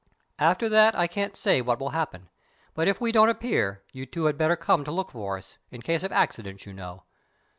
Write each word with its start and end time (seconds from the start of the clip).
After 0.39 0.67
that 0.67 0.95
I 0.95 1.05
can't 1.05 1.37
say 1.37 1.61
what 1.61 1.79
will 1.79 1.91
happen, 1.91 2.29
but 2.73 2.87
if 2.87 2.99
we 2.99 3.11
don't 3.11 3.29
appear, 3.29 3.83
you 3.93 4.07
two 4.07 4.25
had 4.25 4.35
better 4.35 4.55
come 4.55 4.83
to 4.83 4.91
look 4.91 5.11
for 5.11 5.37
us—in 5.37 5.83
case 5.83 6.01
of 6.01 6.11
accidents, 6.11 6.65
you 6.65 6.73
know. 6.73 7.03